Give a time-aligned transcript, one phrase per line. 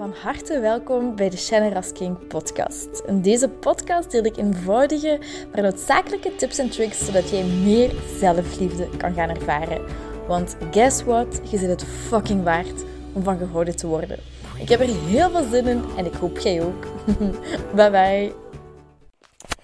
[0.00, 3.02] Van harte welkom bij de Shannon King podcast.
[3.06, 5.18] In deze podcast deel ik eenvoudige,
[5.52, 9.84] maar noodzakelijke tips en tricks zodat jij meer zelfliefde kan gaan ervaren.
[10.26, 11.40] Want guess what?
[11.50, 14.18] Je zit het fucking waard om van gehouden te worden.
[14.58, 16.86] Ik heb er heel veel zin in en ik hoop jij ook.
[17.76, 18.32] bye bye.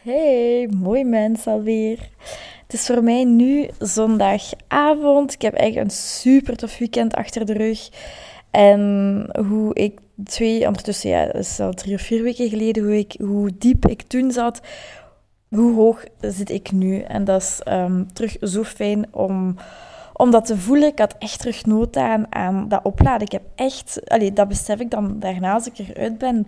[0.01, 1.99] Hey, mooi mens alweer.
[2.63, 5.33] Het is voor mij nu zondagavond.
[5.33, 7.89] Ik heb eigenlijk een super tof weekend achter de rug.
[8.51, 12.99] En hoe ik twee, ondertussen, ja, dat is al drie of vier weken geleden, hoe,
[12.99, 14.61] ik, hoe diep ik toen zat,
[15.49, 17.01] hoe hoog zit ik nu.
[17.01, 19.57] En dat is ehm, terug zo fijn om,
[20.13, 20.89] om dat te voelen.
[20.89, 23.27] Ik had echt terug nood aan, aan dat opladen.
[23.27, 26.47] Ik heb echt, allee, dat besef ik dan daarna als ik eruit ben,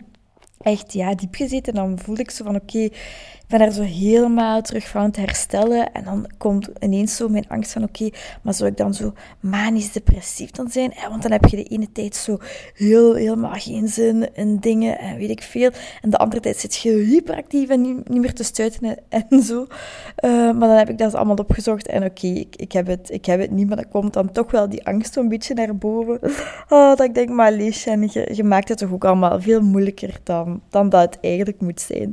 [0.60, 1.72] echt ja, diep gezeten.
[1.74, 2.88] En dan voelde ik zo van, oké,
[3.48, 5.92] ben er zo helemaal terug van te herstellen.
[5.92, 8.10] En dan komt ineens zo mijn angst van, oké,
[8.42, 10.92] maar zou ik dan zo manisch depressief dan zijn?
[11.08, 12.38] Want dan heb je de ene tijd zo
[12.74, 15.70] heel, helemaal geen zin in dingen en weet ik veel.
[16.02, 19.66] En de andere tijd zit je hyperactief en niet, niet meer te stuiten en, zo.
[20.24, 23.24] Uh, maar dan heb ik dat allemaal opgezocht en oké, ik, ik, heb het, ik
[23.24, 26.18] heb het niet, maar dan komt dan toch wel die angst een beetje naar boven.
[26.68, 30.20] Oh, dat ik denk, maar Leesje, je, je maakt het toch ook allemaal veel moeilijker
[30.22, 32.12] dan, dan dat het eigenlijk moet zijn.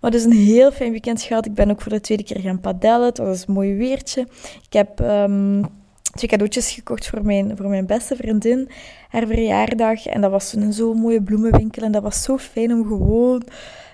[0.00, 1.46] Maar dus een heel fijn weekend gehad.
[1.46, 3.06] Ik ben ook voor de tweede keer gaan padellen.
[3.06, 4.26] Het was een mooi weertje.
[4.62, 5.66] Ik heb um,
[6.14, 8.68] twee cadeautjes gekocht voor mijn, voor mijn beste vriendin.
[9.08, 10.06] Haar verjaardag.
[10.06, 11.82] En dat was een zo'n mooie bloemenwinkel.
[11.82, 13.42] En dat was zo fijn om gewoon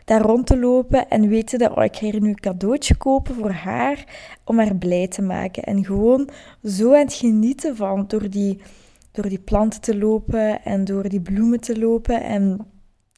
[0.07, 3.35] daar rond te lopen en weten dat oh, ik ga hier nu een cadeautje kopen
[3.35, 4.05] voor haar
[4.45, 5.63] om haar blij te maken.
[5.63, 6.29] En gewoon
[6.65, 8.61] zo aan het genieten van door die,
[9.13, 12.67] door die planten te lopen en door die bloemen te lopen en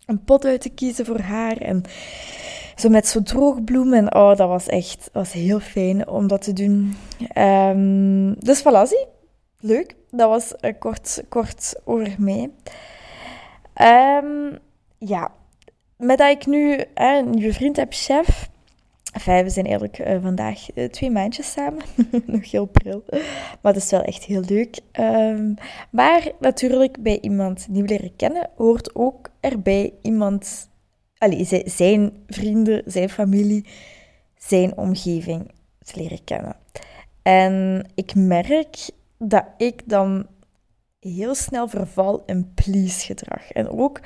[0.06, 1.56] een pot uit te kiezen voor haar.
[1.56, 1.82] En
[2.78, 4.14] zo met zo'n droogbloemen.
[4.14, 6.96] Oh, dat was echt was heel fijn om dat te doen.
[7.36, 9.08] Um, dus voilà,
[9.60, 9.94] Leuk.
[10.10, 12.50] Dat was uh, kort, kort over mij.
[14.22, 14.58] Um,
[14.98, 15.32] ja.
[15.96, 18.48] Met dat ik nu een nieuwe vriend heb, chef.
[19.12, 21.82] Enfin, we zijn eigenlijk uh, vandaag uh, twee maandjes samen.
[22.26, 23.04] Nog heel pril.
[23.60, 24.80] Maar dat is wel echt heel leuk.
[25.00, 25.54] Um,
[25.90, 30.68] maar natuurlijk, bij iemand nieuw leren kennen, hoort ook erbij iemand
[31.18, 33.66] allee, zijn vrienden, zijn familie,
[34.36, 35.50] zijn omgeving
[35.84, 36.56] te leren kennen.
[37.22, 40.26] En ik merk dat ik dan
[41.00, 43.50] heel snel verval in please-gedrag.
[43.50, 44.00] En ook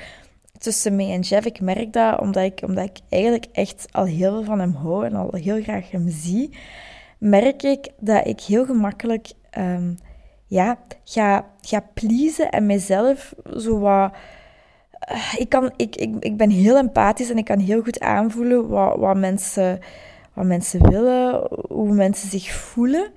[0.58, 4.32] tussen mij en Jeff, ik merk dat omdat ik, omdat ik eigenlijk echt al heel
[4.32, 6.56] veel van hem hou en al heel graag hem zie,
[7.18, 9.98] merk ik dat ik heel gemakkelijk um,
[10.46, 14.12] ja, ga, ga pleasen en mezelf zo wat
[15.36, 18.96] ik, kan, ik, ik, ik ben heel empathisch en ik kan heel goed aanvoelen wat,
[18.96, 19.78] wat, mensen,
[20.32, 23.12] wat mensen willen, hoe mensen zich voelen.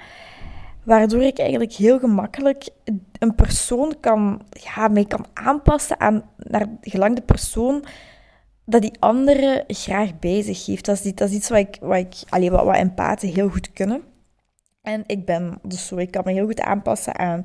[0.84, 2.68] Waardoor ik eigenlijk heel gemakkelijk
[3.20, 7.84] een persoon kan, ja, mee kan aanpassen aan, naar gelang de persoon
[8.66, 10.86] dat die andere graag zich heeft.
[10.86, 14.02] Dat is, dat is iets wat, ik, wat, ik, wat empathen heel goed kunnen.
[14.82, 17.42] En ik ben dus zo, ik kan me heel goed aanpassen aan,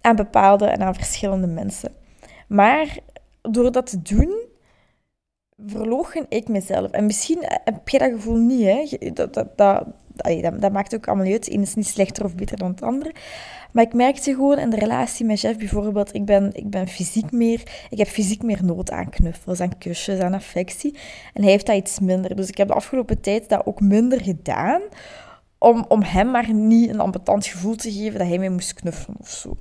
[0.00, 1.92] aan bepaalde en aan verschillende mensen.
[2.48, 2.98] Maar
[3.42, 4.48] door dat te doen,
[5.66, 6.90] verloochen ik mezelf.
[6.90, 9.10] En misschien heb je dat gevoel niet, hè.
[9.12, 9.84] Dat, dat, dat,
[10.60, 11.44] dat, maakt ook allemaal uit.
[11.44, 13.14] De ene is niet slechter of beter dan het andere.
[13.72, 17.32] Maar ik merkte gewoon in de relatie met Jeff bijvoorbeeld, ik ben, ik ben fysiek
[17.32, 20.98] meer, ik heb fysiek meer nood aan knuffels, aan kusjes, aan affectie.
[21.34, 22.36] En hij heeft dat iets minder.
[22.36, 24.80] Dus ik heb de afgelopen tijd dat ook minder gedaan,
[25.62, 29.16] om, om hem maar niet een ambetant gevoel te geven dat hij mij moest knuffelen
[29.20, 29.56] of zo.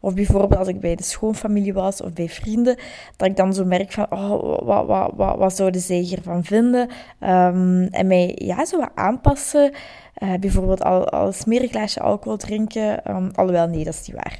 [0.00, 2.78] Of bijvoorbeeld als ik bij de schoonfamilie was of bij vrienden,
[3.16, 6.88] dat ik dan zo merk van, oh, wat, wat, wat, wat zouden zij hiervan vinden?
[7.20, 9.72] Um, en mij ja, zo aanpassen.
[10.18, 13.10] Uh, bijvoorbeeld al, al een alcohol drinken.
[13.16, 14.38] Um, alhoewel, nee, dat is niet waar.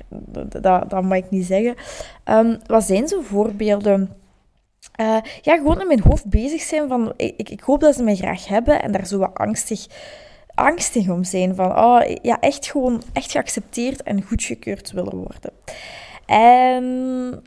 [0.88, 1.74] Dat, mag ik niet zeggen.
[2.24, 4.10] Um, wat zijn zo voorbeelden?
[5.00, 8.16] Uh, ja, gewoon in mijn hoofd bezig zijn van, ik, ik hoop dat ze mij
[8.16, 9.86] graag hebben en daar zo wat angstig
[10.54, 11.54] angstig om zijn.
[11.54, 15.52] Van, oh, ja, echt gewoon echt geaccepteerd en goedgekeurd willen worden.
[16.26, 17.42] En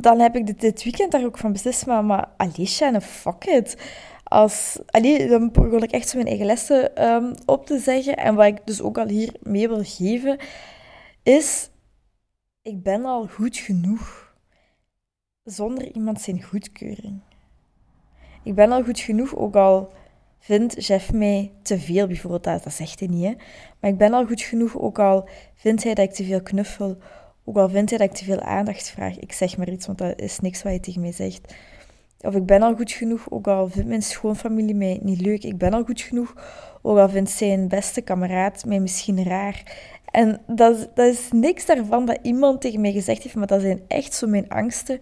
[0.00, 3.76] dan heb ik dit, weekend daar ook van beslist, maar, maar Alicia, fuck it.
[4.24, 8.16] Als, allee, dan begon ik echt zo mijn eigen lessen um, op te zeggen.
[8.16, 10.38] En wat ik dus ook al hier mee wil geven,
[11.22, 11.70] is...
[12.62, 14.34] Ik ben al goed genoeg.
[15.44, 17.20] Zonder iemand zijn goedkeuring.
[18.42, 19.92] Ik ben al goed genoeg, ook al
[20.38, 23.34] vindt Jeff mij te veel, bijvoorbeeld, dat, dat zegt hij niet, hè.
[23.80, 26.96] Maar ik ben al goed genoeg, ook al vindt hij dat ik te veel knuffel,
[27.44, 29.18] ook al vindt hij dat ik te veel aandacht vraag.
[29.18, 31.54] Ik zeg maar iets, want dat is niks wat hij tegen mij zegt.
[32.20, 35.44] Of ik ben al goed genoeg, ook al vindt mijn schoonfamilie mij niet leuk.
[35.44, 36.34] Ik ben al goed genoeg,
[36.82, 39.62] ook al vindt zijn beste kameraad mij misschien raar.
[40.10, 43.80] En dat, dat is niks daarvan dat iemand tegen mij gezegd heeft, maar dat zijn
[43.88, 45.00] echt zo mijn angsten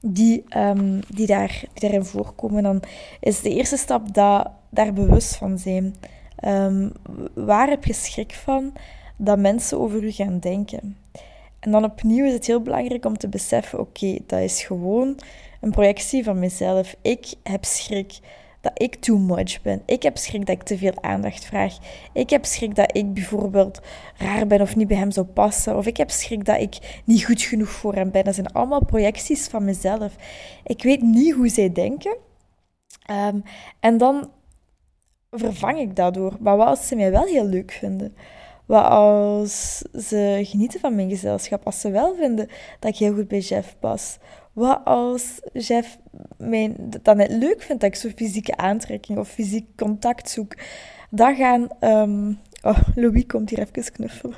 [0.00, 2.62] die, ehm, die, daar, die daarin voorkomen.
[2.62, 2.82] Dan
[3.20, 5.94] is de eerste stap dat, daar bewust van zijn.
[6.36, 6.88] Ehm,
[7.34, 8.72] waar heb je schrik van
[9.16, 10.96] dat mensen over u gaan denken?
[11.60, 15.18] En dan opnieuw is het heel belangrijk om te beseffen: oké, dat is gewoon
[15.60, 16.94] een projectie van mezelf.
[17.02, 18.18] Ik heb schrik
[18.60, 19.82] dat ik too much ben.
[19.86, 21.76] Ik heb schrik dat ik te veel aandacht vraag.
[22.12, 23.80] Ik heb schrik dat ik bijvoorbeeld
[24.16, 25.76] raar ben of niet bij hem zou passen.
[25.76, 28.24] Of ik heb schrik dat ik niet goed genoeg voor hem ben.
[28.24, 30.14] Dat zijn allemaal projecties van mezelf.
[30.64, 32.16] Ik weet niet hoe zij denken.
[33.06, 33.40] Ehm,
[33.80, 34.30] en dan
[35.30, 36.36] vervang ik dat door.
[36.40, 38.14] Maar wat als ze mij wel heel leuk vinden?
[38.66, 41.66] Wat als ze genieten van mijn gezelschap?
[41.66, 42.48] Als ze wel vinden
[42.78, 44.18] dat ik heel goed bij Jeff pas?
[44.52, 45.98] Wat als Jeff
[46.80, 50.54] dat net leuk vindt dat ik zo fysieke aantrekking of fysiek contact zoek?
[51.10, 51.68] Dan gaan...
[51.80, 54.34] Um, oh, Louis komt hier even knuffelen.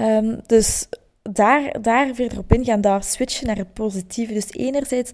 [0.00, 0.88] um, dus
[1.22, 4.32] daar, daar verder op ingaan, daar switchen naar het positieve.
[4.32, 5.10] Dus enerzijds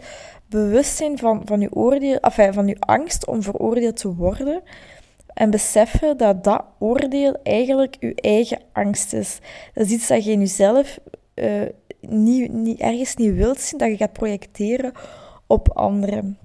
[0.48, 4.62] bewustzijn van, van je oordeel, enfin, van je angst om veroordeeld te worden.
[5.34, 9.38] En beseffen dat dat oordeel eigenlijk je eigen angst is.
[9.72, 10.98] Dat is iets dat je in jezelf
[11.34, 11.62] uh,
[12.08, 14.92] niet, niet, ergens niet wilt zien, dat je gaat projecteren
[15.46, 16.38] op anderen.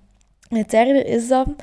[0.50, 1.56] En het derde is dan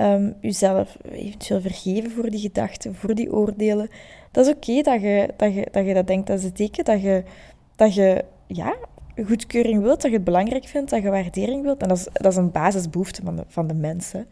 [0.00, 3.88] um, jezelf eventueel vergeven voor die gedachten, voor die oordelen.
[4.30, 6.26] Dat is oké dat, je, dat, je, dat je dat denkt.
[6.26, 7.22] Dat is het teken dat je,
[7.76, 8.76] dat je ja,
[9.26, 11.82] goedkeuring wilt, dat je het belangrijk vindt, dat je waardering wilt.
[11.82, 14.28] En dat is, dat is een basisbehoefte van de, van de mensen.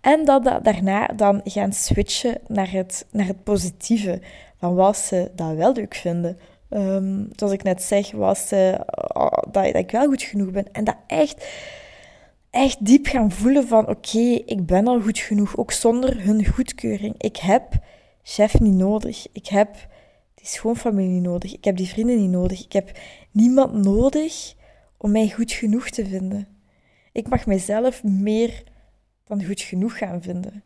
[0.00, 4.20] En dat, dat daarna dan gaan switchen naar het, naar het positieve.
[4.58, 6.38] Van wat ze dat wel leuk vinden.
[6.70, 10.72] Um, zoals ik net zeg, was uh, dat, dat, ik wel goed genoeg ben.
[10.72, 11.46] En dat echt,
[12.50, 15.56] echt diep gaan voelen van oké, ik ben al goed genoeg.
[15.56, 17.14] Ook zonder hun goedkeuring.
[17.18, 17.64] Ik heb
[18.22, 19.26] chef niet nodig.
[19.32, 19.88] Ik heb
[20.34, 21.54] die schoonfamilie niet nodig.
[21.54, 22.64] Ik heb die vrienden niet nodig.
[22.64, 22.98] Ik heb
[23.30, 24.54] niemand nodig
[24.96, 26.48] om mij goed genoeg te vinden.
[27.12, 28.62] Ik mag mijzelf meer
[29.24, 30.62] dan goed genoeg gaan vinden.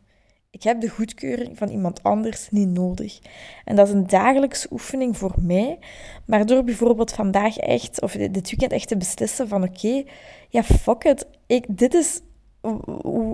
[0.55, 3.19] Ik heb de goedkeuring van iemand anders niet nodig.
[3.65, 5.79] En dat is een dagelijkse oefening voor mij.
[6.25, 10.03] Maar door bijvoorbeeld vandaag echt, of dit weekend echt te beslissen van oké,
[10.49, 11.27] ja fuck it.
[11.47, 12.21] Ik, dit is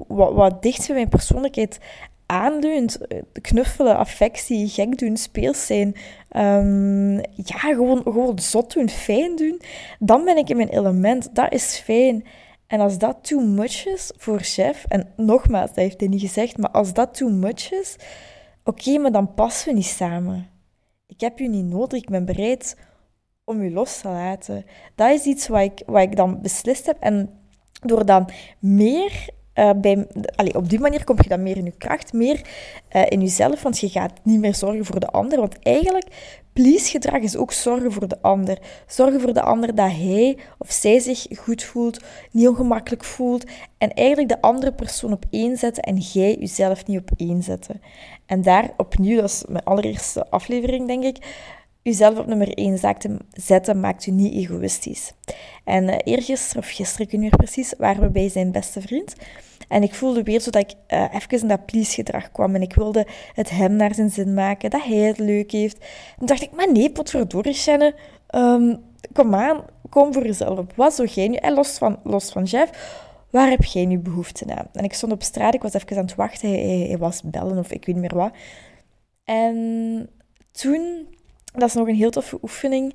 [0.08, 1.80] wat, wat dicht bij mijn persoonlijkheid
[2.26, 2.98] aanleunt.
[3.42, 5.96] Knuffelen, affectie, gek doen, speels zijn.
[6.36, 9.62] Um, ja, gewoon, gewoon zot doen, fijn doen.
[10.00, 11.36] Dan ben ik in mijn element.
[11.36, 12.24] Dat is fijn.
[12.72, 16.58] En als dat too much is voor chef, en nogmaals, dat heeft hij niet gezegd,
[16.58, 17.96] maar als dat too much is,
[18.64, 20.50] oké, maar dan passen we niet samen.
[21.08, 22.78] Ik heb u niet nodig, ik ben bereid
[23.44, 24.66] om u los te laten.
[24.96, 26.98] Dat is iets wat ik, wat ik dan beslist heb.
[27.00, 27.40] En
[27.82, 28.30] door dan
[28.60, 30.08] meer uh, bij,
[30.56, 32.42] op die manier kom je dan meer in je kracht, meer
[32.92, 35.40] uh, in jezelf, want je gaat niet meer zorgen voor de ander.
[35.40, 36.06] Want eigenlijk,
[36.54, 38.58] please-gedrag is ook zorgen voor de ander.
[38.88, 42.00] Zorgen voor de ander dat hij of zij zich goed voelt,
[42.32, 43.46] niet ongemakkelijk voelt.
[43.78, 47.82] En eigenlijk de andere persoon op één zetten en jij jezelf niet op één zetten.
[48.26, 51.18] En daar opnieuw, dat is mijn allereerste aflevering, denk ik
[51.82, 52.78] jezelf op nummer 1
[53.32, 55.14] zetten maakt u niet egoïstisch.
[55.64, 59.16] En uh, eergisteren, of gisteren, niet meer precies, waren we bij zijn beste vriend.
[59.68, 62.56] En ik voelde weer zo dat ik uh, even in dat please-gedrag kwam.
[62.56, 65.78] En ik wilde het hem naar zijn zin maken, dat hij het leuk heeft.
[66.20, 67.94] En dacht ik, maar nee, potverdorie, Shannon.
[68.36, 68.80] Um,
[69.14, 70.74] kom aan, kom voor jezelf op.
[70.76, 71.36] Wat zou jij nu...
[71.36, 72.72] En los van, los van Jeff,
[73.30, 74.68] waar heb jij nu behoefte aan?
[74.74, 76.50] En ik stond op straat, ik was even aan het wachten.
[76.50, 78.32] Hij was bellen of ik weet niet meer wat.
[79.24, 80.10] En
[80.52, 81.08] toen
[81.60, 82.94] dat is nog een heel toffe oefening.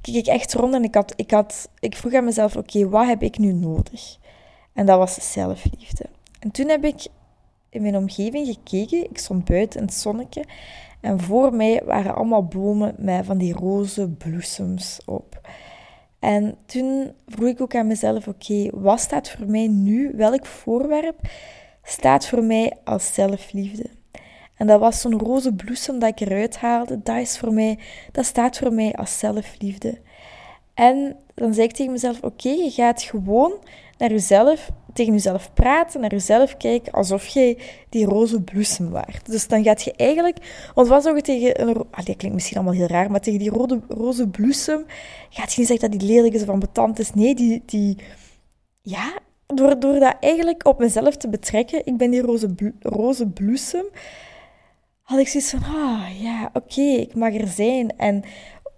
[0.00, 3.06] Kijk ik echt rond en ik, had, ik, had, ik vroeg aan mezelf: oké, wat
[3.06, 4.16] heb ik nu nodig?
[4.72, 6.04] En dat was zelfliefde.
[6.38, 7.06] En toen heb ik
[7.68, 9.10] in mijn omgeving gekeken.
[9.10, 10.44] Ik stond buiten in het zonnetje.
[11.00, 15.40] En voor mij waren allemaal bomen met van die roze bloesems op.
[16.18, 20.12] En toen vroeg ik ook aan mezelf: oké, wat staat voor mij nu?
[20.16, 21.20] Welk voorwerp
[21.82, 23.90] staat voor mij als zelfliefde?
[24.56, 27.02] En dat was zo'n roze bloesem dat ik eruit haalde.
[27.02, 27.78] Dat, is voor mij,
[28.12, 29.98] dat staat voor mij als zelfliefde.
[30.74, 33.52] En dan zei ik tegen mezelf: Oké, je gaat gewoon
[33.98, 37.58] naar jezelf, tegen jezelf praten, naar jezelf kijken alsof jij
[37.88, 39.26] die roze bloesem waart.
[39.26, 42.56] Dus dan gaat je eigenlijk, want wat zou je tegen een, ah, dat klinkt misschien
[42.56, 44.84] allemaal heel raar, maar tegen die rode, roze bloesem
[45.30, 47.14] gaat je niet zeggen dat die lelijk is of ambetant is.
[47.14, 47.98] Nee, die, die
[48.82, 49.12] ja,
[49.46, 53.84] door, door dat eigenlijk op mezelf te betrekken, ik ben die roze, roze bloesem
[55.04, 57.96] had ik zoiets van, ah ja, oké, ik mag er zijn.
[57.96, 58.22] En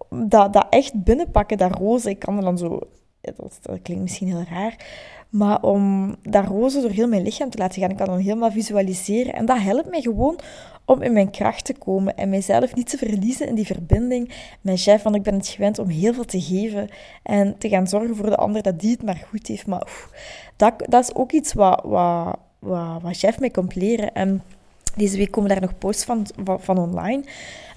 [0.09, 2.81] dat, dat echt binnenpakken, dat roze, ik kan er dan zo
[3.35, 4.77] dat, dat klinkt misschien heel raar,
[5.29, 7.91] maar om dat roze door heel mijn lichaam te laten gaan.
[7.91, 9.35] Ik kan dan helemaal visualiseren.
[9.35, 10.39] En dat helpt mij gewoon
[10.85, 14.81] om in mijn kracht te komen en mijzelf niet te verliezen in die verbinding met
[14.83, 15.03] chef.
[15.03, 16.89] Want ik ben het gewend om heel veel te geven
[17.23, 19.67] en te gaan zorgen voor de ander dat die het maar goed heeft.
[19.67, 19.87] Maar
[20.57, 24.13] dat, dat is ook iets wat, wat, wat, wat chef mij komt leren.
[24.13, 24.43] En
[24.97, 27.25] deze week komen daar nog posts van, van, online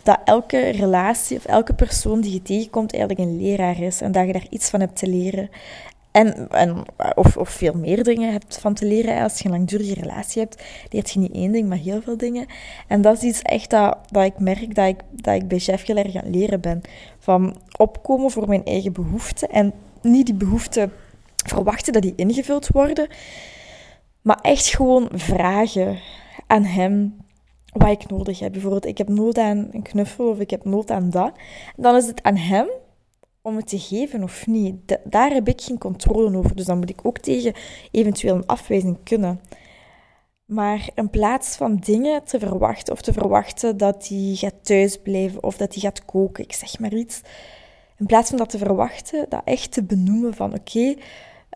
[0.04, 4.26] dat elke relatie of elke persoon die je tegenkomt eigenlijk een leraar is en dat
[4.26, 5.50] je daar iets van hebt te leren.
[6.12, 6.84] En, en,
[7.16, 9.24] of, of veel meer dingen hebt van te leren.
[9.24, 12.46] Als je een langdurige relatie hebt, leert je niet één ding, maar heel veel dingen.
[12.88, 15.86] En dat is iets echt dat, dat ik merk dat ik, dat ik bij chef
[15.86, 16.82] heel aan het leren ben.
[17.20, 19.50] Van opkomen voor mijn eigen behoeften.
[19.50, 20.92] En niet die behoeften
[21.46, 23.08] verwachten dat die ingevuld worden.
[24.22, 26.00] Maar echt gewoon vragen
[26.50, 27.18] aan hem
[27.74, 28.52] wat ik nodig heb.
[28.52, 31.32] Bijvoorbeeld, ik heb nood aan een knuffel of ik heb nood aan dat.
[31.76, 32.68] Dan is het aan hem
[33.42, 35.00] om het te geven of niet.
[35.04, 36.56] daar heb ik geen controle over.
[36.56, 37.54] Dus dan moet ik ook tegen
[37.92, 39.40] eventueel een afwijzing kunnen.
[40.46, 45.58] Maar in plaats van dingen te verwachten of te verwachten dat hij gaat thuisblijven of
[45.58, 47.22] dat hij gaat koken, ik zeg maar iets.
[47.98, 50.96] In plaats van dat te verwachten, dat echt te benoemen van oké,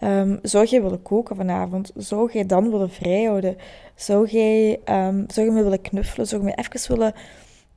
[0.04, 1.92] ehm, zou jij willen koken vanavond?
[1.96, 3.58] Zou jij dan willen vrijhouden?
[3.96, 6.28] Zou jij, um, me willen knuffelen?
[6.28, 7.14] Zou je me even willen,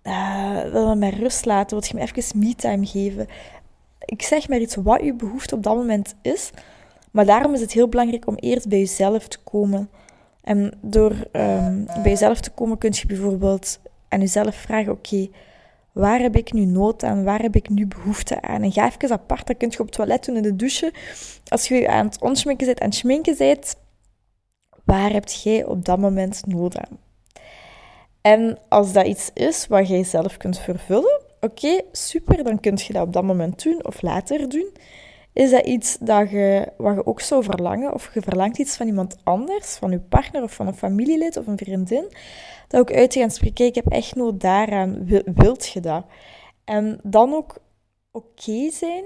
[0.02, 1.78] uh, willen mij rust laten?
[1.78, 3.26] Wil je me even me-time geven?
[4.06, 6.50] ik zeg maar iets wat je behoefte op dat moment is.
[7.10, 9.90] Maar daarom is het heel belangrijk om eerst bij jezelf te komen.
[10.42, 15.28] En door um, bij jezelf te komen kun je bijvoorbeeld aan jezelf vragen: oké,
[15.96, 17.24] waar heb ik nu nood aan?
[17.24, 18.62] Waar heb ik nu behoefte aan?
[18.62, 20.92] En ga even apart, dat kun je op het toilet doen in de douche.
[21.48, 23.74] Als je aan het onschminken bent en schminken bent,
[24.84, 26.98] waar heb jij op dat moment nood aan?
[28.20, 32.92] En als dat iets is wat jij zelf kunt vervullen, Oké, super, dan kun je
[32.92, 34.70] dat op dat moment doen of later doen.
[35.32, 37.92] Is dat iets dat je, wat je ook zou verlangen?
[37.92, 41.46] Of je verlangt iets van iemand anders, van je partner of van een familielid of
[41.46, 42.12] een vriendin?
[42.68, 46.04] Dat ook uit te gaan spreken, ik heb echt nood daaraan, wilt je dat?
[46.64, 47.58] En dan ook
[48.10, 49.04] oké zijn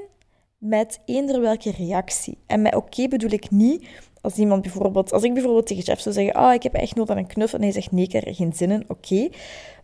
[0.58, 2.38] met eender welke reactie.
[2.46, 3.88] En met oké bedoel ik niet
[4.20, 7.10] als iemand bijvoorbeeld, als ik bijvoorbeeld tegen Jeff zou zeggen, oh, ik heb echt nood
[7.10, 9.28] aan een knuffel, en hij zegt nee, ik heb er geen zin in, oké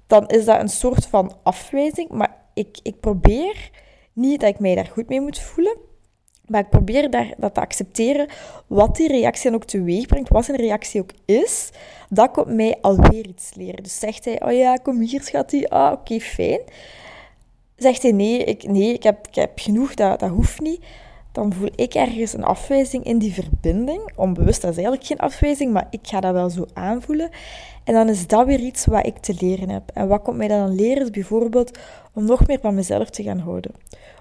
[0.07, 2.09] dan is dat een soort van afwijzing.
[2.11, 3.71] Maar ik, ik probeer
[4.13, 5.77] niet dat ik mij daar goed mee moet voelen.
[6.47, 8.29] Maar ik probeer daar, dat te accepteren,
[8.67, 11.71] wat die reactie dan ook teweeg brengt, wat zijn reactie ook is.
[12.09, 13.83] Dat komt mij alweer iets leren.
[13.83, 16.61] Dus zegt hij, oh ja, kom hier schat, ah, oké, fijn.
[17.77, 20.81] Zegt hij, nee, ik, nee ik, heb, ik heb genoeg, dat, dat hoeft niet.
[21.37, 24.11] Dan voel ik ergens een afwijzing in die verbinding.
[24.15, 27.31] Onbewust, dat is eigenlijk geen afwijzing, maar ik ga dat wel zo aanvoelen.
[27.85, 29.91] En dan is dat weer iets wat ik te leren heb.
[29.95, 31.79] En wat komt mij dan leren bijvoorbeeld
[32.13, 33.75] om nog meer van mezelf te gaan houden.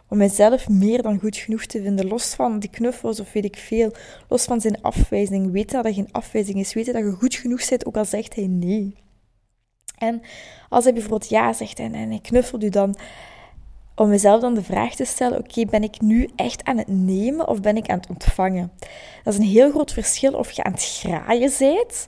[0.09, 3.57] Om mezelf meer dan goed genoeg te vinden, los van die knuffels of weet ik
[3.57, 3.91] veel,
[4.27, 5.51] los van zijn afwijzing.
[5.51, 8.35] Weten dat dat geen afwijzing is, weten dat je goed genoeg bent, ook al zegt
[8.35, 8.95] hij nee.
[9.97, 10.21] En
[10.69, 12.95] als hij bijvoorbeeld ja zegt en, en hij knuffelt u dan,
[13.95, 17.47] om mezelf dan de vraag te stellen: oké, ben ik nu echt aan het nemen
[17.47, 18.71] of ben ik aan het ontvangen?
[19.23, 22.07] Dat is een heel groot verschil of je aan het graaien bent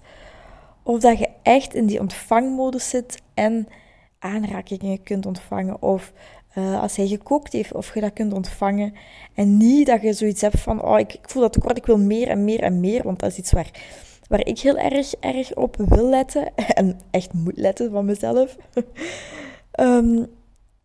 [0.88, 3.68] of dat je echt in die ontvangmodus zit en
[4.20, 5.82] aanrakingen kunt ontvangen.
[5.82, 6.14] Of
[6.58, 8.94] uh, als hij gekookt heeft, of je dat kunt ontvangen.
[9.34, 11.98] En niet dat je zoiets hebt van, oh, ik, ik voel dat tekort, ik wil
[11.98, 13.04] meer en meer en meer.
[13.04, 13.72] Want dat is iets waar,
[14.28, 16.54] waar ik heel erg, erg op wil letten.
[16.74, 18.56] En echt moet letten van mezelf.
[19.80, 20.28] um,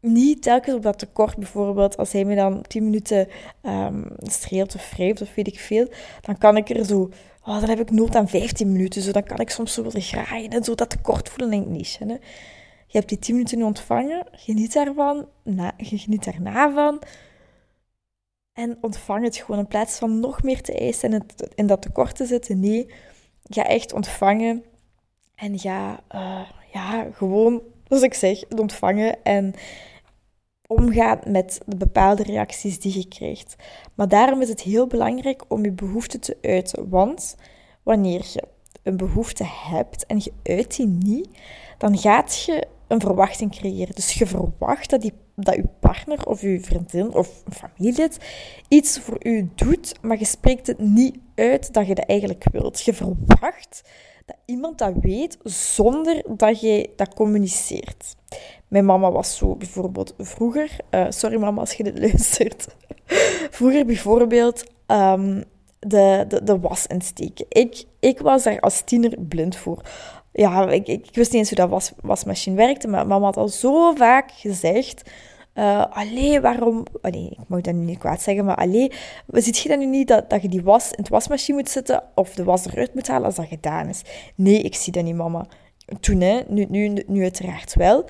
[0.03, 3.29] niet telkens op dat tekort, bijvoorbeeld, als hij me dan 10 minuten
[3.63, 5.89] um, streelt of wrijft of weet ik veel,
[6.21, 7.11] dan kan ik er zo
[7.45, 9.03] oh, dan heb ik nood aan 15 minuten.
[9.03, 11.65] Zo, dan kan ik soms zo willen graaien en zo dat tekort voelen.
[11.65, 12.05] En niet, hè.
[12.87, 17.03] Je hebt die 10 minuten nu ontvangen, geniet daarvan, na, geniet daarna van.
[18.53, 21.83] En ontvang het gewoon in plaats van nog meer te eisen en het, in dat
[21.83, 22.61] tekort te zitten.
[22.61, 22.93] Nee,
[23.43, 24.65] ga echt ontvangen
[25.35, 29.25] en ga uh, ja, gewoon, zoals ik zeg, ontvangen.
[29.25, 29.55] En
[30.73, 33.57] omgaat met de bepaalde reacties die je krijgt.
[33.95, 36.89] Maar daarom is het heel belangrijk om je behoefte te uiten.
[36.89, 37.37] Want
[37.83, 38.43] wanneer je
[38.83, 41.29] een behoefte hebt en je uit die niet,
[41.79, 43.95] dan gaat je een verwachting creëren.
[43.95, 48.19] Dus je verwacht dat, die, dat je partner of je vriendin of een familielid
[48.69, 52.83] iets voor u doet, maar je spreekt het niet uit dat je dat eigenlijk wilt.
[52.83, 53.83] Je verwacht
[54.27, 58.15] dat iemand dat weet zonder dat je dat communiceert.
[58.73, 60.77] Mijn mama was zo bijvoorbeeld vroeger.
[60.91, 62.67] Uh, sorry mama als je dit luistert.
[63.51, 65.45] vroeger bijvoorbeeld um,
[65.79, 67.47] de, de, de was insteken.
[67.49, 69.83] Ik, ik was daar als tiener blind voor.
[70.33, 73.49] Ja, ik, ik, wist niet eens hoe dat was, wasmachine werkte, maar mama had al
[73.49, 75.11] zo vaak gezegd
[75.55, 76.85] Uh, allee, waarom...
[77.01, 78.93] Allee, ik mag dat nu niet kwaad zeggen, maar allee,
[79.27, 82.03] ziet je dan nu niet dat, dat je die was in het wasmachine moet zetten
[82.15, 84.03] of de was eruit moet halen als dat gedaan is?
[84.35, 85.47] Nee, ik zie dat niet, mama.
[86.01, 86.41] Toen, hè.
[86.49, 88.05] Nu, nu, nu uiteraard wel.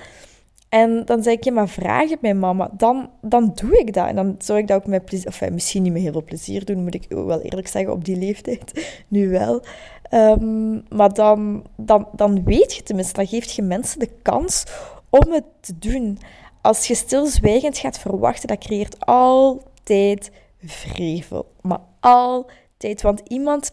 [0.73, 2.69] En dan zei ik, ja, maar vraag het mijn mama.
[2.77, 4.07] Dan, dan doe ik dat.
[4.07, 5.27] En dan zou ik dat ook met plezier...
[5.27, 8.17] Of misschien niet met heel veel plezier doen, moet ik wel eerlijk zeggen, op die
[8.17, 8.71] leeftijd.
[9.07, 9.61] Nu wel.
[10.09, 14.63] Ehm, maar dan, dan, dan weet je tenminste, dan geeft je mensen de kans
[15.09, 16.17] om het te doen.
[16.61, 20.31] Als je stilzwijgend gaat verwachten, dat creëert altijd
[20.63, 21.51] vrevel.
[21.61, 23.01] Maar altijd.
[23.01, 23.71] Want iemand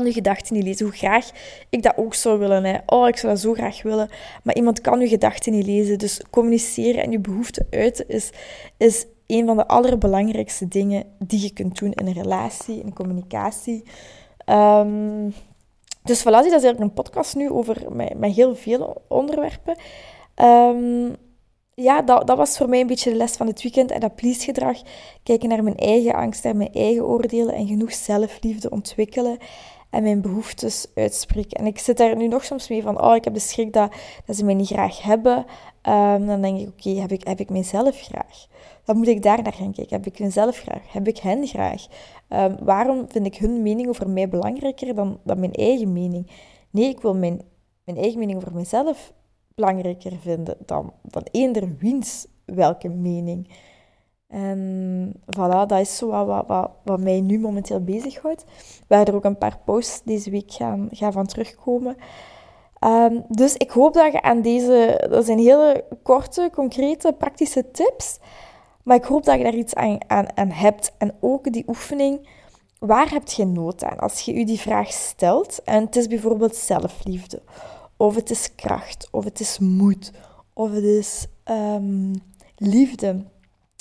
[0.00, 0.86] uw gedachten niet lezen.
[0.86, 1.30] Hoe graag
[1.70, 2.64] ik dat ook zou willen.
[2.64, 2.76] Hè.
[2.86, 4.08] Oh, ik zou dat zo graag willen.
[4.42, 5.98] Maar iemand kan uw gedachten niet lezen.
[5.98, 8.30] Dus communiceren en je behoeften uiten is,
[8.76, 13.84] is een van de allerbelangrijkste dingen die je kunt doen in een relatie, in communicatie.
[14.46, 15.34] Um,
[16.02, 17.76] dus voilà, dat is eigenlijk een podcast nu over
[18.16, 19.76] met heel veel onderwerpen.
[20.36, 21.16] Um,
[21.74, 23.90] ja, dat, dat was voor mij een beetje de les van het weekend.
[23.90, 24.78] En dat please-gedrag.
[25.22, 27.54] Kijken naar mijn eigen angst, naar mijn eigen oordelen.
[27.54, 29.38] En genoeg zelfliefde ontwikkelen.
[29.92, 31.58] En mijn behoeftes uitspreken.
[31.58, 33.02] En ik zit daar nu nog soms mee van...
[33.02, 33.94] Oh, ik heb de schrik dat,
[34.26, 35.36] dat ze mij niet graag hebben.
[35.88, 38.46] Um, dan denk ik, oké, heb, ik, heb ik mijzelf graag?
[38.84, 39.96] Dan moet ik daar naar gaan kijken.
[39.96, 40.92] Heb ik mezelf graag?
[40.92, 41.86] Heb ik hen graag?
[42.28, 46.30] Um, waarom vind ik hun mening over mij belangrijker dan, dan mijn eigen mening?
[46.70, 47.40] Nee, ik wil mijn,
[47.84, 49.12] mijn eigen mening over mezelf
[49.54, 53.48] belangrijker vinden dan, dan eender wiens welke mening.
[54.32, 58.44] En voilà, dat is zo wat, wat, wat, wat mij nu momenteel bezighoudt.
[58.86, 61.96] Waar er ook een paar posts deze week gaan, gaan van terugkomen.
[62.78, 65.06] Ehm, dus ik hoop dat je aan deze...
[65.10, 68.18] Dat zijn hele korte, concrete, praktische tips.
[68.82, 70.92] Maar ik hoop dat je daar iets aan, aan, aan hebt.
[70.98, 72.28] En ook die oefening...
[72.78, 73.98] Waar heb je nood aan?
[73.98, 77.42] Als je je die vraag stelt, en het is bijvoorbeeld zelfliefde,
[77.96, 80.12] of het is kracht, of het is moed,
[80.52, 82.12] of het is um,
[82.56, 83.24] liefde.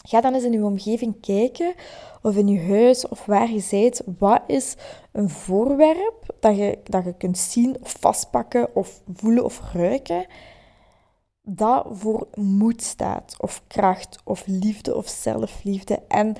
[0.01, 1.73] Ga dan eens in je omgeving kijken,
[2.21, 4.01] of in je huis, of waar je bent.
[4.17, 4.75] Wat is
[5.11, 10.25] een voorwerp dat je, dat je kunt zien, of vastpakken, of voelen, of ruiken,
[11.41, 15.99] dat voor moed staat, of kracht, of liefde, of zelfliefde.
[16.07, 16.35] En,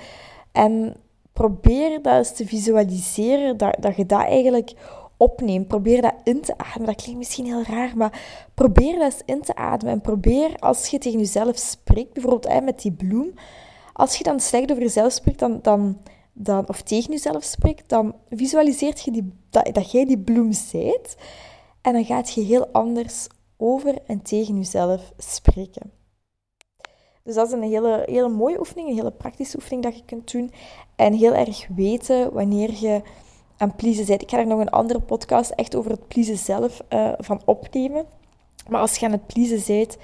[0.52, 0.96] en
[1.34, 4.74] probeer dat eens te visualiseren, dat, dat je dat eigenlijk
[5.22, 5.68] opneemt.
[5.68, 6.86] Probeer dat in te ademen.
[6.86, 8.22] Dat klinkt misschien heel raar, maar
[8.54, 9.94] probeer dat eens in te ademen.
[9.94, 13.34] En probeer als je tegen jezelf spreekt, bijvoorbeeld met die bloem,
[13.94, 15.98] als je dan slecht over jezelf spreekt, dan, dan,
[16.34, 21.16] dan, of tegen jezelf spreekt, dan visualiseert je die, dat, dat jij die bloem zijt.
[21.82, 25.92] En dan gaat je heel anders over en tegen jezelf spreken.
[27.24, 30.32] Dus dat is een hele, hele mooie oefening, een hele praktische oefening dat je kunt
[30.32, 30.52] doen.
[30.96, 33.02] En heel erg weten wanneer je
[33.62, 34.22] aan pleasen bent.
[34.22, 38.06] Ik ga er nog een andere podcast echt over het pleasen zelf uh, van opnemen.
[38.70, 39.98] Maar als je aan het pleasen bent,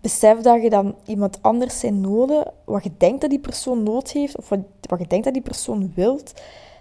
[0.00, 4.10] besef dat je dan iemand anders zijn noden, wat je denkt dat die persoon nood
[4.10, 6.32] heeft, of wat, je denkt dat die persoon wilt,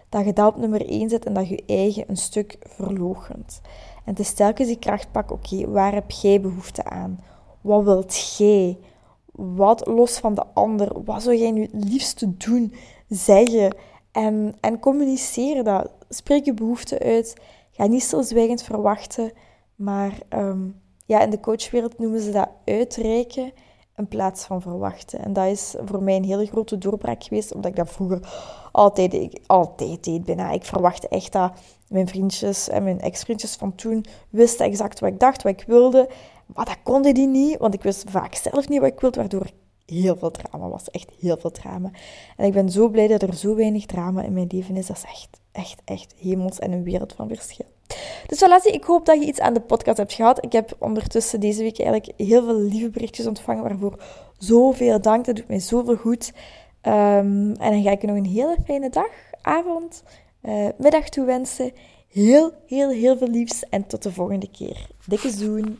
[0.09, 3.61] dat je dat op nummer 1 zet en dat je eigen een stuk verloochent.
[3.95, 7.19] En het is telkens die kracht pakken, oké, waar heb jij behoefte aan?
[7.61, 8.77] Wat wilt jij?
[9.31, 11.03] Wat los van de ander?
[11.03, 12.73] Wat zou jij nu het liefste doen,
[13.09, 13.75] zeggen?
[14.13, 15.91] En, en communiceren dat.
[16.09, 17.35] Spreek je behoeften uit.
[17.71, 19.31] Ga niet stilzwijgend verwachten,
[19.75, 20.67] maar ehm,
[21.05, 23.51] ja, in de coachwereld noemen ze dat uitreiken
[23.95, 25.19] in plaats van verwachten.
[25.19, 28.19] En dat is voor mij een hele grote doorbraak geweest, omdat ik dat vroeger
[28.71, 30.51] altijd, altijd deed bijna.
[30.51, 31.51] Ik verwachtte echt dat
[31.87, 36.09] mijn vriendjes en mijn ex-vriendjes van toen wisten exact wat ik dacht, wat ik wilde.
[36.45, 39.49] Maar dat konden die niet, want ik wist vaak zelf niet wat ik wilde, waardoor
[39.85, 40.89] heel veel drama was.
[40.89, 41.91] Echt heel veel drama.
[42.37, 44.87] En ik ben zo blij dat er zo weinig drama in mijn leven is.
[44.87, 47.65] Dat is echt, echt, echt hemels en een wereld van verschil.
[48.27, 50.43] Dus voilà, ik hoop dat je iets aan de podcast hebt gehad.
[50.45, 54.03] Ik heb ondertussen deze week eigenlijk heel veel lieve berichtjes ontvangen, waarvoor
[54.37, 55.25] zoveel dank.
[55.25, 56.33] Dat doet mij zoveel goed.
[56.81, 60.03] Um, en dan ga ik je nog een hele fijne dag, avond,
[60.41, 61.71] uh, middag toewensen.
[62.07, 64.87] Heel, heel, heel veel liefs en tot de volgende keer.
[65.07, 65.79] Dikke zoen!